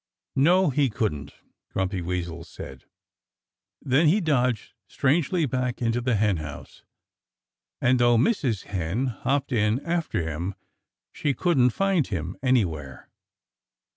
"No, 0.35 0.71
he 0.71 0.89
couldn't!" 0.89 1.35
Grumpy 1.69 2.01
Weasel 2.01 2.43
said. 2.43 2.85
Then 3.79 4.07
he 4.07 4.19
dodged 4.19 4.73
strangely 4.87 5.45
back 5.45 5.79
into 5.79 6.01
the 6.01 6.15
henhouse. 6.15 6.81
And 7.79 7.99
though 7.99 8.17
Mrs. 8.17 8.63
Hen 8.63 9.05
hopped 9.05 9.51
in 9.51 9.79
after 9.81 10.23
him 10.27 10.55
she 11.11 11.35
couldn't 11.35 11.69
find 11.69 12.07
him 12.07 12.35
anywhere. 12.41 13.09